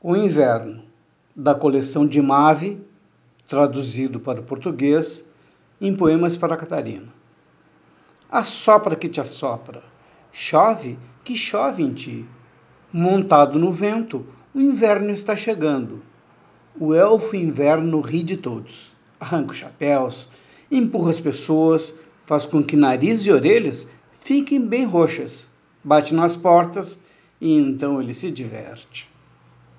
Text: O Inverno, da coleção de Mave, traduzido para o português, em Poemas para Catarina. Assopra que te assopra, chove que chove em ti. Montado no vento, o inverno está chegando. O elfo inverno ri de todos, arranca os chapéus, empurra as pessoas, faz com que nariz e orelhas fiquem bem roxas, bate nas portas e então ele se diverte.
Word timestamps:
O 0.00 0.14
Inverno, 0.14 0.84
da 1.34 1.56
coleção 1.56 2.06
de 2.06 2.22
Mave, 2.22 2.80
traduzido 3.48 4.20
para 4.20 4.40
o 4.40 4.44
português, 4.44 5.24
em 5.80 5.92
Poemas 5.92 6.36
para 6.36 6.56
Catarina. 6.56 7.12
Assopra 8.30 8.94
que 8.94 9.08
te 9.08 9.20
assopra, 9.20 9.82
chove 10.30 10.96
que 11.24 11.34
chove 11.34 11.82
em 11.82 11.92
ti. 11.92 12.24
Montado 12.92 13.58
no 13.58 13.72
vento, 13.72 14.24
o 14.54 14.60
inverno 14.60 15.10
está 15.10 15.34
chegando. 15.34 16.00
O 16.78 16.94
elfo 16.94 17.34
inverno 17.34 18.00
ri 18.00 18.22
de 18.22 18.36
todos, 18.36 18.94
arranca 19.18 19.50
os 19.50 19.58
chapéus, 19.58 20.28
empurra 20.70 21.10
as 21.10 21.18
pessoas, 21.18 21.92
faz 22.22 22.46
com 22.46 22.62
que 22.62 22.76
nariz 22.76 23.26
e 23.26 23.32
orelhas 23.32 23.88
fiquem 24.12 24.64
bem 24.64 24.84
roxas, 24.84 25.50
bate 25.82 26.14
nas 26.14 26.36
portas 26.36 27.00
e 27.40 27.58
então 27.58 28.00
ele 28.00 28.14
se 28.14 28.30
diverte. 28.30 29.17